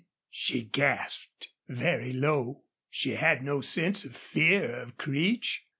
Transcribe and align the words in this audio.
she 0.31 0.63
gasped, 0.63 1.49
very 1.67 2.11
low. 2.11 2.63
She 2.89 3.11
had 3.13 3.43
no 3.43 3.61
sense 3.61 4.03
of 4.03 4.15
fear 4.15 4.73
of 4.77 4.97
Creech. 4.97 5.67